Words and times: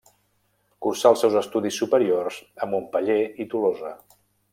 Cursà 0.85 1.11
els 1.15 1.19
seus 1.25 1.35
estudis 1.41 1.77
superiors 1.81 2.39
a 2.67 2.69
Montpeller 2.73 3.19
i 3.45 3.49
Tolosa. 3.53 3.93